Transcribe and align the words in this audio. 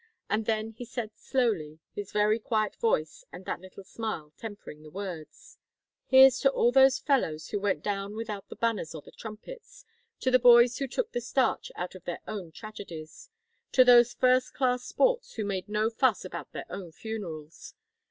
And 0.31 0.47
then 0.47 0.71
he 0.71 0.83
said 0.83 1.11
slowly, 1.15 1.79
his 1.93 2.11
very 2.11 2.39
quiet 2.39 2.75
voice 2.77 3.23
and 3.31 3.45
that 3.45 3.61
little 3.61 3.83
smile 3.83 4.33
tempering 4.35 4.81
the 4.81 4.89
words: 4.89 5.59
"Here's 6.07 6.39
to 6.39 6.49
all 6.49 6.71
those 6.71 6.97
fellows 6.97 7.49
who 7.49 7.59
went 7.59 7.83
down 7.83 8.15
without 8.15 8.49
the 8.49 8.55
banners 8.55 8.95
or 8.95 9.03
the 9.03 9.11
trumpets! 9.11 9.85
To 10.21 10.31
the 10.31 10.39
boys 10.39 10.79
who 10.79 10.87
took 10.87 11.11
the 11.11 11.21
starch 11.21 11.71
out 11.75 11.93
of 11.93 12.05
their 12.05 12.21
own 12.27 12.51
tragedies! 12.51 13.29
To 13.73 13.83
those 13.83 14.15
first 14.15 14.55
class 14.55 14.83
sports 14.83 15.33
who 15.33 15.45
made 15.45 15.69
no 15.69 15.91
fuss 15.91 16.25
about 16.25 16.51
their 16.51 16.65
own 16.67 16.91
funerals! 16.91 17.75